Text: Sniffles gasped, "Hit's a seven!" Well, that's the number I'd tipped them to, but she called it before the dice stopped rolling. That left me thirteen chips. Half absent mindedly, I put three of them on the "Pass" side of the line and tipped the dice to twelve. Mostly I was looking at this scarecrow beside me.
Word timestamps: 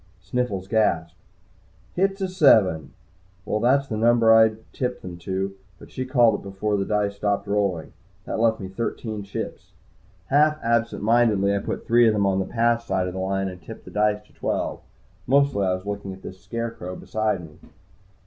Sniffles 0.19 0.67
gasped, 0.67 1.13
"Hit's 1.95 2.21
a 2.21 2.27
seven!" 2.27 2.91
Well, 3.45 3.59
that's 3.59 3.87
the 3.87 3.97
number 3.97 4.33
I'd 4.33 4.57
tipped 4.73 5.03
them 5.03 5.17
to, 5.17 5.55
but 5.77 5.91
she 5.91 6.07
called 6.07 6.39
it 6.39 6.41
before 6.41 6.75
the 6.75 6.85
dice 6.85 7.17
stopped 7.17 7.45
rolling. 7.45 7.93
That 8.25 8.39
left 8.39 8.59
me 8.59 8.67
thirteen 8.67 9.21
chips. 9.21 9.73
Half 10.31 10.57
absent 10.63 11.03
mindedly, 11.03 11.55
I 11.55 11.59
put 11.59 11.85
three 11.85 12.07
of 12.07 12.13
them 12.13 12.25
on 12.25 12.39
the 12.39 12.45
"Pass" 12.45 12.83
side 12.83 13.05
of 13.07 13.13
the 13.13 13.19
line 13.19 13.47
and 13.47 13.61
tipped 13.61 13.85
the 13.85 13.91
dice 13.91 14.25
to 14.25 14.33
twelve. 14.33 14.81
Mostly 15.27 15.67
I 15.67 15.73
was 15.75 15.85
looking 15.85 16.13
at 16.13 16.23
this 16.23 16.41
scarecrow 16.43 16.95
beside 16.95 17.45
me. 17.47 17.59